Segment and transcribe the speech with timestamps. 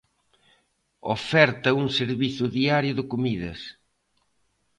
[1.15, 3.59] Oferta un servizo diario de comidas.